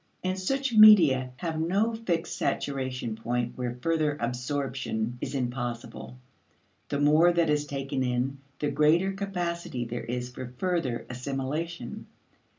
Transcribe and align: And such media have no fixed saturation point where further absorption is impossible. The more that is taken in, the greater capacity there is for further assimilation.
And 0.23 0.39
such 0.39 0.73
media 0.73 1.29
have 1.37 1.59
no 1.59 1.93
fixed 1.93 2.35
saturation 2.35 3.15
point 3.15 3.55
where 3.55 3.77
further 3.83 4.17
absorption 4.19 5.19
is 5.21 5.35
impossible. 5.35 6.17
The 6.89 6.99
more 6.99 7.31
that 7.31 7.51
is 7.51 7.67
taken 7.67 8.01
in, 8.01 8.39
the 8.57 8.71
greater 8.71 9.11
capacity 9.13 9.85
there 9.85 10.03
is 10.03 10.31
for 10.31 10.55
further 10.57 11.05
assimilation. 11.07 12.07